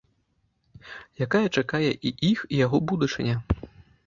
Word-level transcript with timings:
Якая 1.25 1.43
чакае 1.57 1.91
і 2.11 2.13
іх 2.31 2.39
і 2.53 2.63
яго 2.65 2.77
будучыня? 2.95 3.35